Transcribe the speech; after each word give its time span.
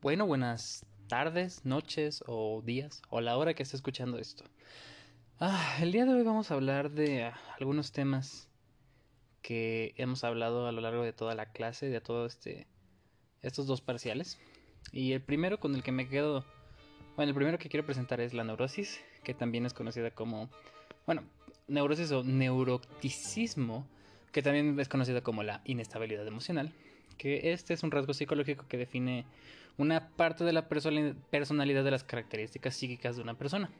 Bueno, 0.00 0.26
buenas 0.26 0.86
tardes, 1.08 1.64
noches 1.64 2.22
o 2.28 2.62
días 2.64 3.02
o 3.10 3.20
la 3.20 3.36
hora 3.36 3.54
que 3.54 3.64
esté 3.64 3.74
escuchando 3.74 4.18
esto. 4.18 4.44
Ah, 5.40 5.78
el 5.80 5.90
día 5.90 6.04
de 6.04 6.14
hoy 6.14 6.22
vamos 6.22 6.52
a 6.52 6.54
hablar 6.54 6.92
de 6.92 7.24
ah, 7.24 7.40
algunos 7.58 7.90
temas 7.90 8.48
que 9.42 9.94
hemos 9.96 10.22
hablado 10.22 10.68
a 10.68 10.72
lo 10.72 10.80
largo 10.80 11.02
de 11.02 11.12
toda 11.12 11.34
la 11.34 11.46
clase, 11.46 11.88
de 11.88 12.00
todos 12.00 12.34
este, 12.34 12.68
estos 13.42 13.66
dos 13.66 13.80
parciales. 13.80 14.38
Y 14.92 15.14
el 15.14 15.20
primero 15.20 15.58
con 15.58 15.74
el 15.74 15.82
que 15.82 15.90
me 15.90 16.08
quedo, 16.08 16.44
bueno, 17.16 17.30
el 17.30 17.34
primero 17.34 17.58
que 17.58 17.68
quiero 17.68 17.84
presentar 17.84 18.20
es 18.20 18.34
la 18.34 18.44
neurosis, 18.44 19.00
que 19.24 19.34
también 19.34 19.66
es 19.66 19.74
conocida 19.74 20.12
como, 20.12 20.48
bueno, 21.06 21.24
neurosis 21.66 22.12
o 22.12 22.22
neuroticismo, 22.22 23.84
que 24.30 24.42
también 24.42 24.78
es 24.78 24.88
conocida 24.88 25.22
como 25.22 25.42
la 25.42 25.60
inestabilidad 25.64 26.24
emocional 26.24 26.72
que 27.18 27.52
este 27.52 27.74
es 27.74 27.82
un 27.82 27.90
rasgo 27.90 28.14
psicológico 28.14 28.64
que 28.68 28.78
define 28.78 29.26
una 29.76 30.08
parte 30.08 30.44
de 30.44 30.52
la 30.52 30.68
personalidad 30.68 31.84
de 31.84 31.90
las 31.90 32.04
características 32.04 32.74
psíquicas 32.74 33.16
de 33.16 33.22
una 33.22 33.34
persona. 33.34 33.70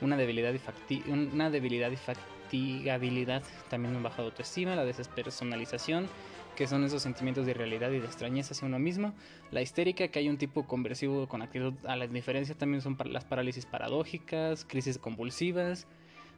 una 0.00 0.16
debilidad 0.16 0.54
y, 0.88 1.10
una 1.10 1.50
debilidad 1.50 1.90
y 1.90 1.96
fatigabilidad, 1.96 3.42
también 3.68 3.96
un 3.96 4.02
baja 4.02 4.22
autoestima, 4.22 4.74
la 4.74 4.84
despersonalización, 4.84 6.08
que 6.56 6.66
son 6.66 6.84
esos 6.84 7.02
sentimientos 7.02 7.44
de 7.44 7.52
irrealidad 7.52 7.90
y 7.92 8.00
de 8.00 8.06
extrañeza 8.06 8.52
hacia 8.52 8.66
uno 8.66 8.78
mismo, 8.78 9.14
la 9.52 9.62
histérica, 9.62 10.08
que 10.08 10.18
hay 10.18 10.28
un 10.28 10.38
tipo 10.38 10.66
conversivo 10.66 11.28
con 11.28 11.42
actitud 11.42 11.74
a 11.84 11.94
la 11.94 12.04
indiferencia, 12.04 12.56
también 12.56 12.82
son 12.82 12.96
las 13.04 13.24
parálisis 13.24 13.64
paradójicas, 13.64 14.64
crisis 14.64 14.98
convulsivas 14.98 15.86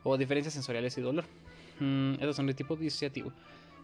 o 0.04 0.18
diferencias 0.18 0.54
sensoriales 0.54 0.98
y 0.98 1.00
dolor. 1.00 1.24
Mm, 1.78 2.14
esos 2.20 2.36
son 2.36 2.46
de 2.46 2.54
tipo 2.54 2.76
disociativo. 2.76 3.32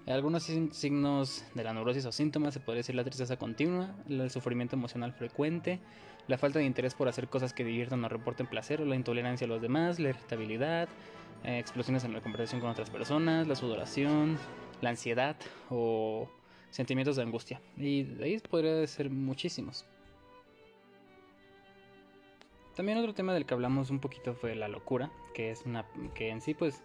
Algunos 0.06 0.44
signos 0.44 1.44
de 1.54 1.64
la 1.64 1.72
neurosis 1.72 2.06
o 2.06 2.12
síntomas 2.12 2.54
se 2.54 2.60
puede 2.60 2.78
decir 2.78 2.94
la 2.94 3.02
tristeza 3.02 3.36
continua, 3.36 3.92
el 4.08 4.30
sufrimiento 4.30 4.76
emocional 4.76 5.12
frecuente, 5.12 5.80
la 6.28 6.38
falta 6.38 6.60
de 6.60 6.64
interés 6.64 6.94
por 6.94 7.08
hacer 7.08 7.26
cosas 7.26 7.52
que 7.52 7.64
diviertan 7.64 8.04
o 8.04 8.08
reporten 8.08 8.46
placer, 8.46 8.78
la 8.78 8.94
intolerancia 8.94 9.46
a 9.46 9.48
los 9.48 9.60
demás, 9.60 9.98
la 9.98 10.10
irritabilidad, 10.10 10.88
eh, 11.42 11.58
explosiones 11.58 12.04
en 12.04 12.12
la 12.12 12.20
conversación 12.20 12.60
con 12.60 12.70
otras 12.70 12.88
personas, 12.88 13.48
la 13.48 13.56
sudoración, 13.56 14.38
la 14.80 14.90
ansiedad 14.90 15.36
o 15.70 16.28
sentimientos 16.70 17.16
de 17.16 17.22
angustia. 17.22 17.60
Y 17.76 18.04
de 18.04 18.24
ahí 18.24 18.38
podría 18.38 18.86
ser 18.86 19.10
muchísimos. 19.10 19.86
También 22.76 22.98
otro 22.98 23.12
tema 23.12 23.34
del 23.34 23.44
que 23.44 23.54
hablamos 23.54 23.90
un 23.90 23.98
poquito 23.98 24.34
fue 24.34 24.54
la 24.54 24.68
locura, 24.68 25.10
que 25.34 25.50
es 25.50 25.66
una 25.66 25.84
que 26.14 26.28
en 26.28 26.40
sí 26.40 26.54
pues 26.54 26.84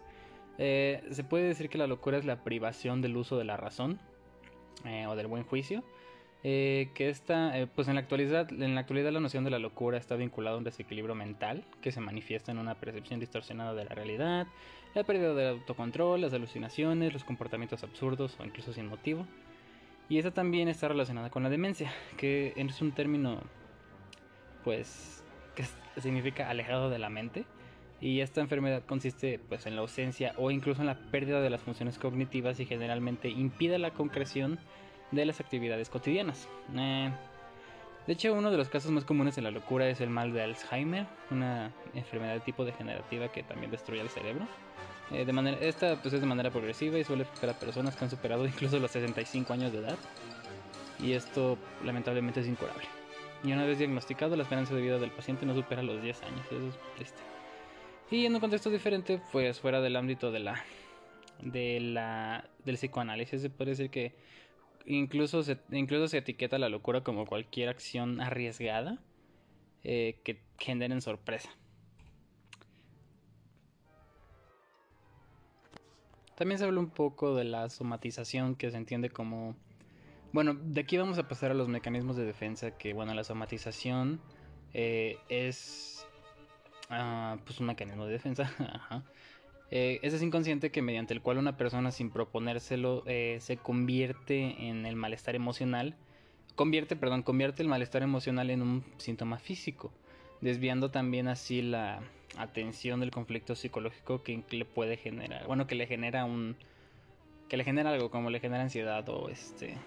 eh, 0.58 1.02
se 1.10 1.24
puede 1.24 1.44
decir 1.44 1.68
que 1.68 1.78
la 1.78 1.86
locura 1.86 2.18
es 2.18 2.24
la 2.24 2.44
privación 2.44 3.00
del 3.00 3.16
uso 3.16 3.38
de 3.38 3.44
la 3.44 3.56
razón 3.56 3.98
eh, 4.84 5.06
o 5.06 5.16
del 5.16 5.26
buen 5.26 5.44
juicio. 5.44 5.82
Eh, 6.44 6.90
que 6.94 7.08
está, 7.08 7.52
pues 7.76 7.86
en 7.86 7.94
la 7.94 8.00
actualidad, 8.00 8.50
en 8.52 8.74
la 8.74 8.80
actualidad 8.80 9.12
la 9.12 9.20
noción 9.20 9.44
de 9.44 9.50
la 9.50 9.60
locura 9.60 9.96
está 9.96 10.16
vinculada 10.16 10.56
a 10.56 10.58
un 10.58 10.64
desequilibrio 10.64 11.14
mental 11.14 11.64
que 11.80 11.92
se 11.92 12.00
manifiesta 12.00 12.50
en 12.50 12.58
una 12.58 12.74
percepción 12.74 13.20
distorsionada 13.20 13.74
de 13.74 13.84
la 13.84 13.94
realidad, 13.94 14.48
la 14.94 15.04
pérdida 15.04 15.34
del 15.34 15.48
autocontrol, 15.50 16.20
las 16.20 16.32
alucinaciones, 16.32 17.12
los 17.12 17.22
comportamientos 17.22 17.84
absurdos 17.84 18.36
o 18.40 18.44
incluso 18.44 18.72
sin 18.72 18.88
motivo. 18.88 19.24
Y 20.08 20.18
esta 20.18 20.32
también 20.32 20.68
está 20.68 20.88
relacionada 20.88 21.30
con 21.30 21.44
la 21.44 21.48
demencia, 21.48 21.92
que 22.16 22.52
es 22.56 22.82
un 22.82 22.90
término, 22.92 23.40
pues, 24.64 25.22
que 25.54 25.64
significa 26.00 26.50
alejado 26.50 26.90
de 26.90 26.98
la 26.98 27.08
mente 27.08 27.44
y 28.02 28.20
esta 28.20 28.40
enfermedad 28.40 28.82
consiste 28.84 29.38
pues 29.48 29.64
en 29.66 29.76
la 29.76 29.82
ausencia 29.82 30.34
o 30.36 30.50
incluso 30.50 30.80
en 30.80 30.88
la 30.88 30.96
pérdida 30.96 31.40
de 31.40 31.50
las 31.50 31.62
funciones 31.62 31.98
cognitivas 31.98 32.58
y 32.58 32.66
generalmente 32.66 33.28
impide 33.28 33.78
la 33.78 33.92
concreción 33.92 34.58
de 35.12 35.24
las 35.24 35.38
actividades 35.38 35.88
cotidianas. 35.88 36.48
Eh, 36.76 37.12
de 38.08 38.12
hecho, 38.12 38.34
uno 38.34 38.50
de 38.50 38.56
los 38.56 38.68
casos 38.68 38.90
más 38.90 39.04
comunes 39.04 39.36
de 39.36 39.42
la 39.42 39.52
locura 39.52 39.88
es 39.88 40.00
el 40.00 40.10
mal 40.10 40.32
de 40.32 40.42
Alzheimer, 40.42 41.06
una 41.30 41.70
enfermedad 41.94 42.34
de 42.34 42.40
tipo 42.40 42.64
degenerativa 42.64 43.30
que 43.30 43.44
también 43.44 43.70
destruye 43.70 44.00
el 44.00 44.08
cerebro. 44.08 44.48
Eh, 45.12 45.24
de 45.24 45.32
manera, 45.32 45.58
esta 45.60 45.94
pues, 46.02 46.12
es 46.12 46.20
de 46.20 46.26
manera 46.26 46.50
progresiva 46.50 46.98
y 46.98 47.04
suele 47.04 47.22
afectar 47.22 47.50
a 47.50 47.54
personas 47.54 47.94
que 47.94 48.04
han 48.04 48.10
superado 48.10 48.44
incluso 48.48 48.80
los 48.80 48.90
65 48.90 49.52
años 49.52 49.72
de 49.72 49.78
edad. 49.78 49.98
Y 50.98 51.12
esto 51.12 51.56
lamentablemente 51.84 52.40
es 52.40 52.48
incurable. 52.48 52.84
Y 53.44 53.52
una 53.52 53.64
vez 53.64 53.78
diagnosticado, 53.78 54.34
la 54.34 54.42
esperanza 54.42 54.74
de 54.74 54.82
vida 54.82 54.98
del 54.98 55.10
paciente 55.12 55.46
no 55.46 55.54
supera 55.54 55.84
los 55.84 56.02
10 56.02 56.22
años. 56.24 56.46
Eso 56.46 56.66
es 56.66 56.96
triste. 56.96 57.31
Y 58.12 58.26
en 58.26 58.34
un 58.34 58.40
contexto 58.40 58.68
diferente, 58.68 59.22
pues 59.32 59.58
fuera 59.58 59.80
del 59.80 59.96
ámbito 59.96 60.30
de 60.30 60.40
la, 60.40 60.62
de 61.40 61.80
la, 61.80 62.46
del 62.62 62.76
psicoanálisis, 62.76 63.40
se 63.40 63.48
puede 63.48 63.70
decir 63.70 63.88
que 63.88 64.14
incluso 64.84 65.42
se, 65.42 65.58
incluso 65.70 66.08
se 66.08 66.18
etiqueta 66.18 66.58
la 66.58 66.68
locura 66.68 67.02
como 67.02 67.24
cualquier 67.24 67.70
acción 67.70 68.20
arriesgada 68.20 68.98
eh, 69.82 70.20
que 70.24 70.42
generen 70.58 71.00
sorpresa. 71.00 71.48
También 76.34 76.58
se 76.58 76.66
habla 76.66 76.80
un 76.80 76.90
poco 76.90 77.34
de 77.34 77.44
la 77.44 77.70
somatización 77.70 78.56
que 78.56 78.70
se 78.70 78.76
entiende 78.76 79.08
como... 79.08 79.56
Bueno, 80.34 80.52
de 80.52 80.82
aquí 80.82 80.98
vamos 80.98 81.16
a 81.16 81.28
pasar 81.28 81.50
a 81.50 81.54
los 81.54 81.68
mecanismos 81.68 82.16
de 82.16 82.26
defensa 82.26 82.76
que, 82.76 82.92
bueno, 82.92 83.14
la 83.14 83.24
somatización 83.24 84.20
eh, 84.74 85.16
es 85.30 86.06
Ah, 86.92 87.38
pues 87.46 87.58
un 87.58 87.66
mecanismo 87.66 88.06
de 88.06 88.12
defensa. 88.12 88.50
Eh, 89.74 90.00
ese 90.02 90.16
es 90.16 90.22
inconsciente 90.22 90.70
que 90.70 90.82
mediante 90.82 91.14
el 91.14 91.22
cual 91.22 91.38
una 91.38 91.56
persona 91.56 91.92
sin 91.92 92.10
proponérselo 92.10 93.04
eh, 93.06 93.38
se 93.40 93.56
convierte 93.56 94.68
en 94.68 94.84
el 94.84 94.96
malestar 94.96 95.34
emocional. 95.34 95.96
Convierte, 96.56 96.94
perdón, 96.94 97.22
convierte 97.22 97.62
el 97.62 97.70
malestar 97.70 98.02
emocional 98.02 98.50
en 98.50 98.60
un 98.60 98.84
síntoma 98.98 99.38
físico, 99.38 99.90
desviando 100.42 100.90
también 100.90 101.26
así 101.26 101.62
la 101.62 102.02
atención 102.36 103.00
del 103.00 103.10
conflicto 103.10 103.54
psicológico 103.54 104.22
que 104.22 104.44
le 104.50 104.66
puede 104.66 104.98
generar, 104.98 105.46
bueno, 105.46 105.66
que 105.66 105.74
le 105.74 105.86
genera 105.86 106.26
un, 106.26 106.54
que 107.48 107.56
le 107.56 107.64
genera 107.64 107.92
algo 107.92 108.10
como 108.10 108.28
le 108.28 108.40
genera 108.40 108.64
ansiedad 108.64 109.08
o 109.08 109.30
este, 109.30 109.78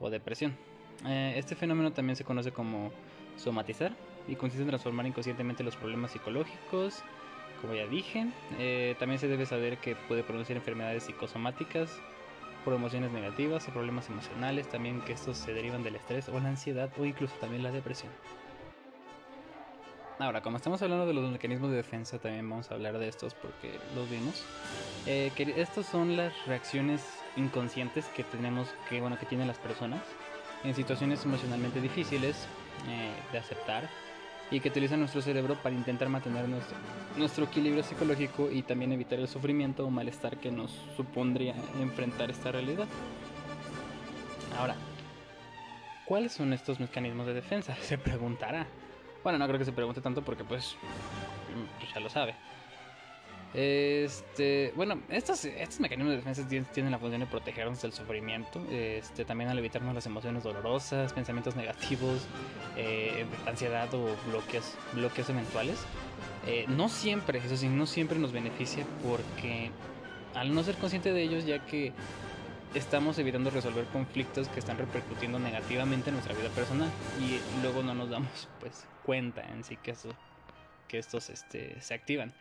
o 0.00 0.08
depresión. 0.08 0.56
Eh, 1.04 1.34
este 1.36 1.54
fenómeno 1.54 1.92
también 1.92 2.16
se 2.16 2.24
conoce 2.24 2.50
como 2.50 2.92
somatizar 3.36 3.92
y 4.28 4.36
consiste 4.36 4.62
en 4.62 4.68
transformar 4.68 5.06
inconscientemente 5.06 5.64
los 5.64 5.76
problemas 5.76 6.12
psicológicos, 6.12 7.02
como 7.60 7.74
ya 7.74 7.86
dije. 7.86 8.26
Eh, 8.58 8.96
también 8.98 9.18
se 9.18 9.28
debe 9.28 9.46
saber 9.46 9.78
que 9.78 9.94
puede 9.94 10.22
producir 10.22 10.56
enfermedades 10.56 11.04
psicosomáticas 11.04 11.90
por 12.64 12.74
emociones 12.74 13.10
negativas 13.10 13.66
o 13.68 13.72
problemas 13.72 14.08
emocionales, 14.08 14.68
también 14.68 15.00
que 15.00 15.12
estos 15.12 15.36
se 15.36 15.52
derivan 15.52 15.82
del 15.82 15.96
estrés 15.96 16.28
o 16.28 16.38
la 16.38 16.48
ansiedad 16.48 16.90
o 16.98 17.04
incluso 17.04 17.34
también 17.40 17.62
la 17.62 17.70
depresión. 17.70 18.12
Ahora, 20.18 20.40
como 20.40 20.56
estamos 20.56 20.80
hablando 20.82 21.04
de 21.06 21.14
los 21.14 21.28
mecanismos 21.32 21.70
de 21.70 21.78
defensa, 21.78 22.18
también 22.18 22.48
vamos 22.48 22.70
a 22.70 22.74
hablar 22.74 22.98
de 22.98 23.08
estos 23.08 23.34
porque 23.34 23.80
los 23.96 24.08
vimos. 24.08 24.44
Eh, 25.06 25.32
que 25.34 25.60
estos 25.60 25.86
son 25.86 26.16
las 26.16 26.32
reacciones 26.46 27.02
inconscientes 27.36 28.06
que 28.14 28.22
tenemos, 28.22 28.68
que 28.88 29.00
bueno, 29.00 29.18
que 29.18 29.26
tienen 29.26 29.48
las 29.48 29.58
personas 29.58 30.00
en 30.62 30.74
situaciones 30.76 31.24
emocionalmente 31.24 31.80
difíciles 31.80 32.46
eh, 32.86 33.12
de 33.32 33.38
aceptar 33.38 33.90
y 34.52 34.60
que 34.60 34.68
utilizan 34.68 35.00
nuestro 35.00 35.22
cerebro 35.22 35.56
para 35.62 35.74
intentar 35.74 36.10
mantener 36.10 36.46
nuestro, 36.46 36.76
nuestro 37.16 37.44
equilibrio 37.46 37.82
psicológico 37.82 38.50
y 38.50 38.62
también 38.62 38.92
evitar 38.92 39.18
el 39.18 39.26
sufrimiento 39.26 39.86
o 39.86 39.90
malestar 39.90 40.36
que 40.36 40.52
nos 40.52 40.70
supondría 40.94 41.54
enfrentar 41.80 42.30
esta 42.30 42.52
realidad. 42.52 42.86
Ahora, 44.58 44.76
¿cuáles 46.04 46.32
son 46.32 46.52
estos 46.52 46.78
mecanismos 46.78 47.26
de 47.26 47.32
defensa? 47.32 47.74
Se 47.80 47.96
preguntará. 47.96 48.66
Bueno, 49.22 49.38
no 49.38 49.46
creo 49.46 49.58
que 49.58 49.64
se 49.64 49.72
pregunte 49.72 50.00
tanto 50.00 50.22
porque 50.22 50.42
pues 50.42 50.76
ya 51.94 52.00
lo 52.00 52.10
sabe. 52.10 52.34
Este, 53.54 54.72
bueno, 54.76 54.98
estos, 55.10 55.44
estos 55.44 55.78
mecanismos 55.80 56.12
de 56.12 56.16
defensa 56.16 56.48
tienen, 56.48 56.90
la 56.90 56.98
función 56.98 57.20
de 57.20 57.26
protegernos 57.26 57.82
del 57.82 57.92
sufrimiento, 57.92 58.64
este, 58.70 59.26
también 59.26 59.50
al 59.50 59.58
evitarnos 59.58 59.94
las 59.94 60.06
emociones 60.06 60.42
dolorosas, 60.42 61.12
pensamientos 61.12 61.54
negativos, 61.54 62.26
eh, 62.76 63.26
ansiedad 63.46 63.92
o 63.92 64.16
bloqueos, 64.28 64.74
bloqueos 64.94 65.28
eventuales. 65.28 65.84
Eh, 66.46 66.64
no 66.68 66.88
siempre, 66.88 67.40
eso 67.40 67.56
sí, 67.56 67.68
no 67.68 67.86
siempre 67.86 68.18
nos 68.18 68.32
beneficia 68.32 68.86
porque 69.06 69.70
al 70.34 70.54
no 70.54 70.62
ser 70.62 70.76
consciente 70.76 71.12
de 71.12 71.22
ellos, 71.22 71.44
ya 71.44 71.64
que 71.66 71.92
estamos 72.74 73.18
evitando 73.18 73.50
resolver 73.50 73.84
conflictos 73.86 74.48
que 74.48 74.60
están 74.60 74.78
repercutiendo 74.78 75.38
negativamente 75.38 76.08
en 76.08 76.14
nuestra 76.14 76.34
vida 76.34 76.48
personal 76.50 76.88
y 77.20 77.38
luego 77.62 77.82
no 77.82 77.94
nos 77.94 78.08
damos 78.08 78.48
pues 78.60 78.86
cuenta 79.04 79.42
en 79.42 79.62
sí 79.62 79.76
que, 79.76 79.90
eso, 79.90 80.08
que 80.88 80.98
estos 80.98 81.28
este, 81.28 81.80
se 81.82 81.92
activan. 81.92 82.32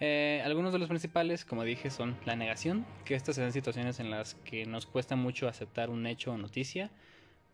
Eh, 0.00 0.42
algunos 0.44 0.72
de 0.72 0.78
los 0.78 0.88
principales, 0.88 1.44
como 1.44 1.62
dije, 1.64 1.90
son 1.90 2.16
la 2.24 2.36
negación, 2.36 2.84
que 3.04 3.14
estas 3.14 3.36
son 3.36 3.52
situaciones 3.52 4.00
en 4.00 4.10
las 4.10 4.34
que 4.34 4.66
nos 4.66 4.86
cuesta 4.86 5.16
mucho 5.16 5.48
aceptar 5.48 5.90
un 5.90 6.06
hecho 6.06 6.32
o 6.32 6.38
noticia, 6.38 6.90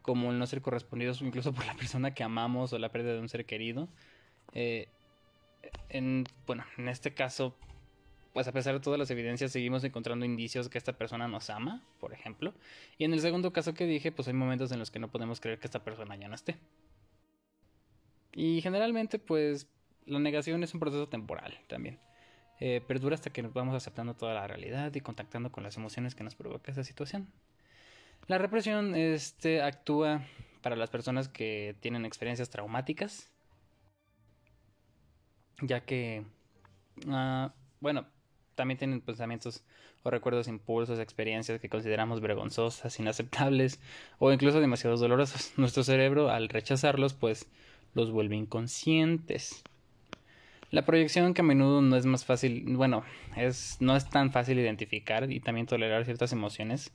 como 0.03 0.31
el 0.31 0.39
no 0.39 0.47
ser 0.47 0.63
correspondidos 0.63 1.21
incluso 1.21 1.53
por 1.55 1.67
la 1.67 1.75
persona 1.75 2.15
que 2.15 2.23
amamos 2.23 2.73
o 2.73 2.79
la 2.79 2.91
pérdida 2.91 3.13
de 3.13 3.21
un 3.21 3.29
ser 3.29 3.45
querido. 3.45 3.89
Eh, 4.53 4.89
en, 5.91 6.25
bueno, 6.47 6.65
en 6.79 6.89
este 6.89 7.13
caso, 7.13 7.55
pues 8.33 8.49
a 8.49 8.53
pesar 8.53 8.75
de 8.75 8.81
todas 8.81 8.99
las 8.99 9.11
evidencias, 9.11 9.53
seguimos 9.53 9.85
encontrando 9.85 10.25
indicios 10.25 10.69
que 10.69 10.79
esta 10.79 10.95
persona 10.95 11.29
nos 11.29 11.51
ama, 11.51 11.83
por 11.99 12.13
ejemplo. 12.13 12.55
Y 12.97 13.05
en 13.05 13.13
el 13.13 13.21
segundo 13.21 13.53
caso 13.53 13.75
que 13.75 13.87
dije, 13.87 14.13
pues 14.13 14.29
hay 14.29 14.35
momentos 14.35 14.73
en 14.73 14.79
los 14.79 14.91
que 14.91 14.99
no 14.99 15.09
podemos 15.11 15.41
creer 15.41 15.59
que 15.59 15.67
esta 15.67 15.85
persona 15.85 16.17
ya 16.17 16.29
no 16.29 16.35
esté. 16.35 16.57
Y 18.33 18.61
generalmente, 18.63 19.19
pues 19.19 19.67
la 20.07 20.19
negación 20.21 20.63
es 20.63 20.73
un 20.75 20.81
proceso 20.81 21.09
temporal 21.09 21.59
también. 21.67 21.99
Eh, 22.61 22.83
perdura 22.87 23.15
hasta 23.15 23.31
que 23.31 23.43
nos 23.43 23.55
vamos 23.55 23.75
aceptando 23.75 24.15
toda 24.15 24.35
la 24.35 24.47
realidad 24.47 24.95
y 24.95 25.01
contactando 25.01 25.51
con 25.51 25.65
las 25.65 25.77
emociones 25.79 26.15
que 26.15 26.25
nos 26.25 26.35
provoca 26.35 26.71
esa 26.71 26.85
situación. 26.85 27.27
La 28.27 28.37
represión 28.39 28.95
este, 28.95 29.63
actúa 29.63 30.23
para 30.61 30.77
las 30.77 30.91
personas 30.91 31.29
que 31.29 31.75
tienen 31.81 32.05
experiencias 32.05 32.51
traumáticas, 32.51 33.31
ya 35.63 35.81
que, 35.81 36.25
ah, 37.09 37.55
bueno, 37.81 38.07
también 38.55 38.77
tienen 38.77 39.01
pensamientos 39.01 39.65
o 40.03 40.11
recuerdos, 40.11 40.49
impulsos, 40.49 40.99
experiencias 40.99 41.61
que 41.61 41.69
consideramos 41.71 42.21
vergonzosas, 42.21 42.99
inaceptables 43.01 43.81
o 44.19 44.33
incluso 44.33 44.61
demasiado 44.61 44.97
dolorosos. 44.97 45.53
Nuestro 45.57 45.83
cerebro, 45.83 46.31
al 46.31 46.51
rechazarlos, 46.51 47.15
pues 47.15 47.49
los 47.95 48.11
vuelve 48.11 48.37
inconscientes. 48.37 49.63
La 50.71 50.85
proyección 50.85 51.35
que 51.35 51.41
a 51.41 51.45
menudo 51.45 51.83
no 51.83 51.97
es 51.97 52.07
más 52.07 52.25
fácil, 52.25 52.65
bueno, 52.77 53.03
es, 53.37 53.77
no 53.81 53.97
es 53.97 54.09
tan 54.09 54.31
fácil 54.31 54.59
identificar 54.59 55.31
y 55.31 55.41
también 55.41 55.67
tolerar 55.67 56.05
ciertas 56.05 56.33
emociones. 56.33 56.93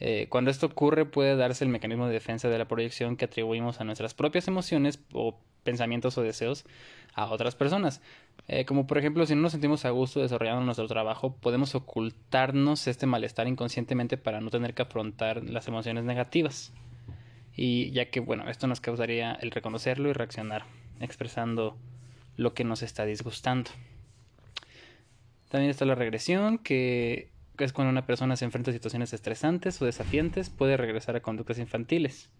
Eh, 0.00 0.26
cuando 0.28 0.50
esto 0.50 0.66
ocurre 0.66 1.06
puede 1.06 1.36
darse 1.36 1.64
el 1.64 1.70
mecanismo 1.70 2.06
de 2.06 2.12
defensa 2.12 2.48
de 2.48 2.58
la 2.58 2.66
proyección 2.66 3.16
que 3.16 3.24
atribuimos 3.24 3.80
a 3.80 3.84
nuestras 3.84 4.12
propias 4.12 4.48
emociones 4.48 4.98
o 5.12 5.38
pensamientos 5.62 6.18
o 6.18 6.22
deseos 6.22 6.64
a 7.14 7.26
otras 7.26 7.54
personas. 7.54 8.02
Eh, 8.48 8.64
como 8.64 8.86
por 8.86 8.98
ejemplo, 8.98 9.24
si 9.24 9.34
no 9.34 9.42
nos 9.42 9.52
sentimos 9.52 9.84
a 9.84 9.90
gusto 9.90 10.20
desarrollando 10.20 10.64
nuestro 10.64 10.86
trabajo, 10.86 11.34
podemos 11.36 11.74
ocultarnos 11.74 12.86
este 12.88 13.06
malestar 13.06 13.48
inconscientemente 13.48 14.16
para 14.16 14.40
no 14.40 14.50
tener 14.50 14.74
que 14.74 14.82
afrontar 14.82 15.44
las 15.44 15.68
emociones 15.68 16.04
negativas. 16.04 16.72
Y 17.54 17.90
ya 17.92 18.10
que, 18.10 18.20
bueno, 18.20 18.48
esto 18.48 18.66
nos 18.66 18.80
causaría 18.80 19.32
el 19.32 19.50
reconocerlo 19.50 20.10
y 20.10 20.12
reaccionar, 20.12 20.64
expresando 21.00 21.76
lo 22.36 22.54
que 22.54 22.64
nos 22.64 22.82
está 22.82 23.04
disgustando. 23.04 23.70
También 25.48 25.70
está 25.70 25.84
la 25.84 25.94
regresión, 25.94 26.58
que 26.58 27.30
es 27.58 27.72
cuando 27.72 27.90
una 27.90 28.06
persona 28.06 28.36
se 28.36 28.44
enfrenta 28.44 28.70
a 28.70 28.74
situaciones 28.74 29.12
estresantes 29.12 29.80
o 29.80 29.84
desafiantes, 29.84 30.50
puede 30.50 30.76
regresar 30.76 31.16
a 31.16 31.20
conductas 31.20 31.58
infantiles. 31.58 32.30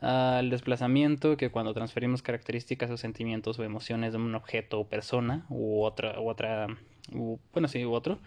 Al 0.00 0.50
desplazamiento, 0.50 1.36
que 1.36 1.50
cuando 1.50 1.74
transferimos 1.74 2.22
características 2.22 2.90
o 2.90 2.96
sentimientos 2.96 3.58
o 3.58 3.64
emociones 3.64 4.12
de 4.12 4.18
un 4.18 4.34
objeto 4.34 4.78
o 4.80 4.88
persona 4.88 5.44
u 5.48 5.82
otra, 5.82 6.20
u 6.20 6.28
otra 6.28 6.68
bueno, 7.52 7.68
sí, 7.68 7.84
u 7.84 7.92
otro, 7.92 8.18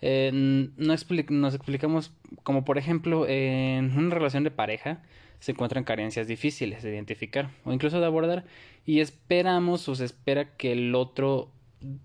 eh, 0.00 0.30
no 0.32 0.94
nos 1.30 1.54
explicamos 1.54 2.12
como 2.42 2.64
por 2.64 2.78
ejemplo 2.78 3.26
en 3.28 3.96
una 3.96 4.14
relación 4.14 4.42
de 4.42 4.50
pareja, 4.50 5.02
se 5.42 5.50
encuentran 5.50 5.82
carencias 5.82 6.28
difíciles 6.28 6.84
de 6.84 6.92
identificar 6.92 7.50
o 7.64 7.72
incluso 7.72 7.98
de 7.98 8.06
abordar 8.06 8.44
y 8.86 9.00
esperamos 9.00 9.88
o 9.88 9.96
se 9.96 10.04
espera 10.04 10.56
que 10.56 10.70
el 10.70 10.94
otro 10.94 11.50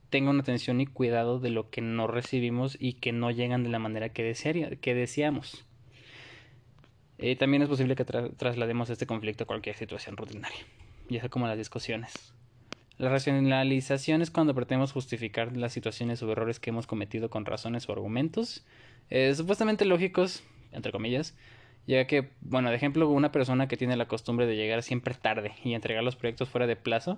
tenga 0.10 0.32
una 0.32 0.42
atención 0.42 0.82
y 0.82 0.88
cuidado 0.88 1.40
de 1.40 1.52
lo 1.52 1.70
que 1.70 1.82
no 1.82 2.08
recibimos 2.08 2.78
y 2.80 2.94
que 2.94 3.12
no 3.12 3.30
llegan 3.30 3.62
de 3.62 3.70
la 3.70 3.78
manera 3.78 4.10
que, 4.10 4.34
que 4.82 4.96
deseamos. 4.96 5.66
Eh, 7.20 7.36
también 7.36 7.62
es 7.62 7.70
posible 7.70 7.96
que 7.96 8.06
traslademos 8.06 8.90
este 8.90 9.06
conflicto 9.06 9.44
a 9.44 9.48
cualquier 9.48 9.76
situación 9.76 10.18
rutinaria, 10.18 10.66
ya 11.08 11.20
sea 11.20 11.30
como 11.30 11.46
las 11.46 11.60
discusiones. 11.60 12.34
La 12.98 13.10
racionalización 13.10 14.24
es 14.24 14.32
cuando 14.32 14.56
pretendemos 14.56 14.94
justificar 14.94 15.56
las 15.56 15.74
situaciones 15.74 16.24
o 16.24 16.32
errores 16.32 16.60
que 16.60 16.72
hemos 16.72 16.88
cometido 16.88 17.30
con 17.30 17.46
razones 17.46 17.88
o 17.88 17.92
argumentos 17.92 18.66
eh, 19.12 19.32
supuestamente 19.36 19.86
lógicos, 19.86 20.42
entre 20.72 20.92
comillas, 20.92 21.36
ya 21.88 22.06
que, 22.06 22.30
bueno, 22.42 22.70
de 22.70 22.76
ejemplo, 22.76 23.10
una 23.10 23.32
persona 23.32 23.68
que 23.68 23.78
tiene 23.78 23.96
la 23.96 24.08
costumbre 24.08 24.46
de 24.46 24.56
llegar 24.56 24.84
siempre 24.84 25.14
tarde 25.16 25.54
y 25.64 25.74
entregar 25.74 26.04
los 26.04 26.16
proyectos 26.16 26.50
fuera 26.50 26.68
de 26.68 26.76
plazo, 26.76 27.18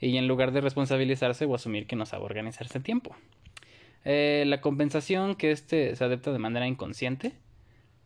y 0.00 0.16
en 0.16 0.28
lugar 0.28 0.52
de 0.52 0.60
responsabilizarse 0.60 1.44
o 1.44 1.54
asumir 1.54 1.86
que 1.86 1.96
no 1.96 2.06
sabe 2.06 2.24
organizarse 2.24 2.78
a 2.78 2.82
tiempo. 2.82 3.14
Eh, 4.04 4.44
la 4.46 4.60
compensación 4.60 5.34
que 5.34 5.50
este 5.50 5.94
se 5.94 6.04
adapta 6.04 6.32
de 6.32 6.38
manera 6.38 6.66
inconsciente 6.66 7.34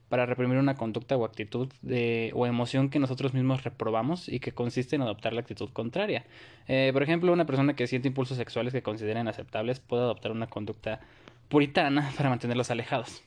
para 0.08 0.26
reprimir 0.26 0.58
una 0.58 0.74
conducta 0.74 1.16
o 1.16 1.24
actitud 1.24 1.72
de, 1.82 2.30
o 2.34 2.46
emoción 2.46 2.90
que 2.90 2.98
nosotros 2.98 3.32
mismos 3.32 3.64
reprobamos 3.64 4.28
y 4.28 4.40
que 4.40 4.52
consiste 4.52 4.96
en 4.96 5.02
adoptar 5.02 5.32
la 5.32 5.40
actitud 5.40 5.70
contraria. 5.70 6.24
Eh, 6.68 6.90
por 6.92 7.02
ejemplo, 7.02 7.32
una 7.32 7.46
persona 7.46 7.74
que 7.74 7.86
siente 7.86 8.08
impulsos 8.08 8.36
sexuales 8.36 8.72
que 8.72 8.82
considera 8.82 9.20
inaceptables 9.20 9.80
puede 9.80 10.02
adoptar 10.02 10.32
una 10.32 10.48
conducta 10.48 11.00
puritana 11.48 12.12
para 12.16 12.28
mantenerlos 12.28 12.70
alejados. 12.70 13.22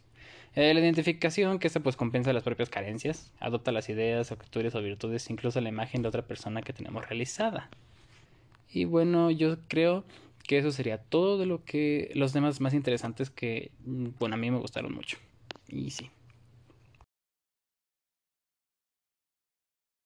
Eh, 0.57 0.73
la 0.73 0.79
identificación, 0.79 1.59
que 1.59 1.67
esta 1.67 1.81
pues 1.81 1.95
compensa 1.95 2.33
las 2.33 2.41
propias 2.41 2.67
carencias, 2.67 3.31
adopta 3.39 3.71
las 3.71 3.89
ideas, 3.89 4.31
actitudes 4.31 4.73
o 4.73 4.81
virtudes, 4.81 5.29
incluso 5.29 5.61
la 5.61 5.69
imagen 5.69 6.01
de 6.01 6.07
otra 6.07 6.23
persona 6.23 6.63
que 6.63 6.73
tenemos 6.73 7.07
realizada. 7.07 7.69
Y 8.71 8.85
bueno, 8.85 9.29
yo 9.29 9.57
creo 9.67 10.03
que 10.47 10.57
eso 10.57 10.71
sería 10.71 10.97
todo 10.97 11.37
de 11.37 11.45
lo 11.45 11.63
que 11.63 12.09
los 12.15 12.33
temas 12.33 12.59
más 12.59 12.73
interesantes 12.73 13.29
que, 13.29 13.69
bueno, 13.85 14.33
a 14.33 14.39
mí 14.39 14.49
me 14.49 14.57
gustaron 14.57 14.95
mucho. 14.95 15.19
Y 15.67 15.91
sí. 15.91 16.09